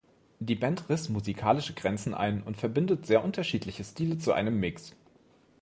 [0.39, 4.95] Die Band riss musikalische Grenzen ein und verbindet sehr unterschiedliche Stile zu einem Mix.